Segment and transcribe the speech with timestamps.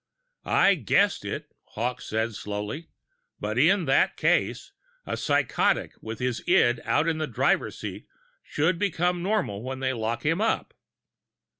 [0.45, 2.87] "I guessed it," Hawkes said slowly.
[3.39, 4.71] "But in that case,
[5.05, 8.07] a psychotic with his id out in the driver's seat
[8.41, 10.73] should become normal when they lock him up.